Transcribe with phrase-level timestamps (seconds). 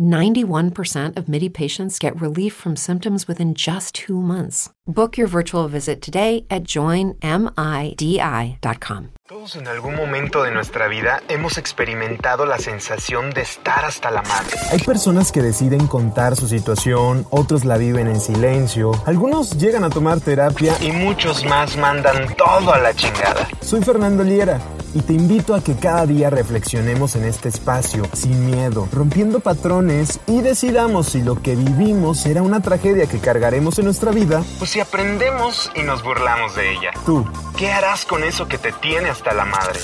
[0.00, 4.70] 91% of MIDI patients get relief from symptoms within just two months.
[4.86, 7.18] Book your virtual visit today at joinmidi.com.
[9.28, 14.22] Todos en algún momento de nuestra vida hemos experimentado la sensación de estar hasta la
[14.22, 14.56] madre.
[14.72, 19.90] Hay personas que deciden contar su situación, otros la viven en silencio, algunos llegan a
[19.90, 23.48] tomar terapia y muchos más mandan todo a la chingada.
[23.60, 24.60] Soy Fernando Liera
[24.94, 29.81] y te invito a que cada día reflexionemos en este espacio sin miedo, rompiendo patrones
[30.28, 34.44] y decidamos si lo que vivimos será una tragedia que cargaremos en nuestra vida.
[34.58, 36.92] Pues si aprendemos y nos burlamos de ella.
[37.04, 39.80] Tú, ¿qué harás con eso que te tiene hasta la madre?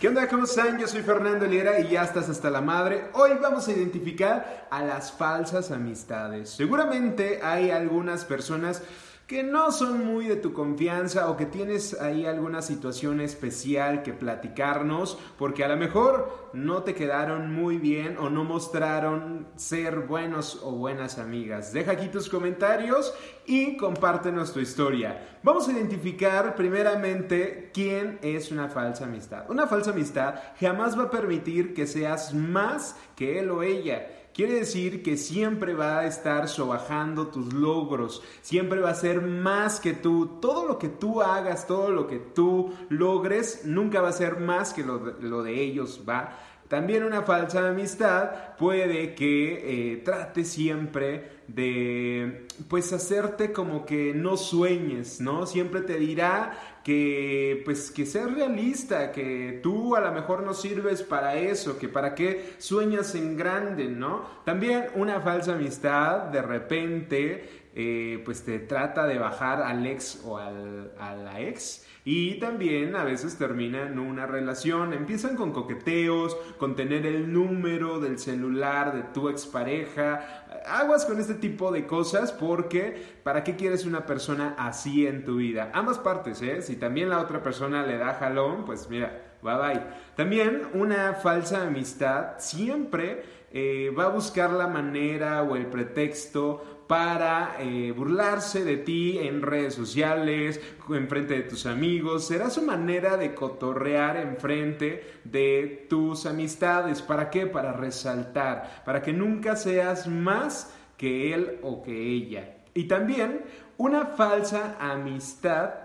[0.00, 0.26] ¿Qué onda?
[0.26, 0.78] ¿Cómo están?
[0.78, 3.08] Yo soy Fernando Liera y ya estás hasta la madre.
[3.12, 6.48] Hoy vamos a identificar a las falsas amistades.
[6.48, 8.80] Seguramente hay algunas personas
[9.26, 14.12] que no son muy de tu confianza o que tienes ahí alguna situación especial que
[14.12, 20.60] platicarnos porque a lo mejor no te quedaron muy bien o no mostraron ser buenos
[20.62, 21.72] o buenas amigas.
[21.72, 23.14] Deja aquí tus comentarios
[23.46, 25.38] y compártenos tu historia.
[25.42, 29.50] Vamos a identificar primeramente quién es una falsa amistad.
[29.50, 34.54] Una falsa amistad jamás va a permitir que seas más que él o ella Quiere
[34.54, 39.92] decir que siempre va a estar sobajando tus logros, siempre va a ser más que
[39.92, 40.40] tú.
[40.40, 44.72] Todo lo que tú hagas, todo lo que tú logres, nunca va a ser más
[44.72, 46.36] que lo de, lo de ellos, ¿va?
[46.74, 54.36] También una falsa amistad puede que eh, trate siempre de, pues, hacerte como que no
[54.36, 55.46] sueñes, ¿no?
[55.46, 61.04] Siempre te dirá que, pues, que seas realista, que tú a lo mejor no sirves
[61.04, 64.24] para eso, que para qué sueñas en grande, ¿no?
[64.44, 70.38] También una falsa amistad, de repente, eh, pues, te trata de bajar al ex o
[70.38, 76.76] al, a la ex y también a veces terminan una relación, empiezan con coqueteos, con
[76.76, 80.44] tener el número del celular de tu expareja.
[80.66, 85.36] Aguas con este tipo de cosas porque ¿para qué quieres una persona así en tu
[85.36, 85.70] vida?
[85.72, 86.60] Ambas partes, ¿eh?
[86.60, 89.82] Si también la otra persona le da jalón, pues mira, bye bye.
[90.14, 97.54] También una falsa amistad siempre eh, va a buscar la manera o el pretexto para
[97.60, 100.60] eh, burlarse de ti en redes sociales,
[100.90, 102.26] en frente de tus amigos.
[102.26, 107.00] Será su manera de cotorrear en frente de tus amistades.
[107.00, 107.46] ¿Para qué?
[107.46, 112.56] Para resaltar, para que nunca seas más que él o que ella.
[112.74, 113.42] Y también
[113.76, 115.83] una falsa amistad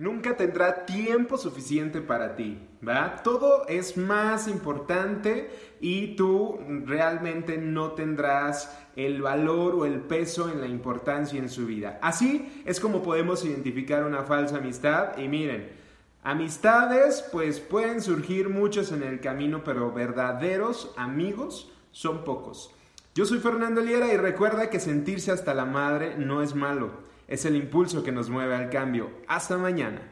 [0.00, 3.16] nunca tendrá tiempo suficiente para ti, ¿va?
[3.22, 10.62] Todo es más importante y tú realmente no tendrás el valor o el peso en
[10.62, 11.98] la importancia en su vida.
[12.00, 15.70] Así es como podemos identificar una falsa amistad y miren,
[16.22, 22.74] amistades pues pueden surgir muchos en el camino, pero verdaderos amigos son pocos.
[23.14, 27.44] Yo soy Fernando Liera y recuerda que sentirse hasta la madre no es malo es
[27.46, 29.10] el impulso que nos mueve al cambio.
[29.26, 30.02] Hasta mañana.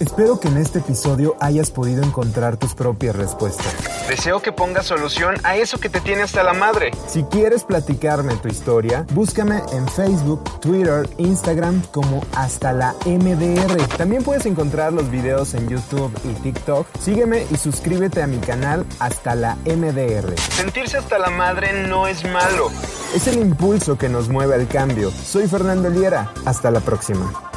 [0.00, 3.66] Espero que en este episodio hayas podido encontrar tus propias respuestas.
[4.08, 6.90] Deseo que pongas solución a eso que te tiene hasta la madre.
[7.06, 13.76] Si quieres platicarme tu historia, búscame en Facebook, Twitter, Instagram como hasta la MDR.
[13.98, 16.86] También puedes encontrar los videos en YouTube y TikTok.
[16.98, 20.34] Sígueme y suscríbete a mi canal hasta la MDR.
[20.38, 22.70] Sentirse hasta la madre no es malo.
[23.14, 25.10] Es el impulso que nos mueve al cambio.
[25.10, 26.32] Soy Fernando Liera.
[26.46, 27.49] Hasta la próxima.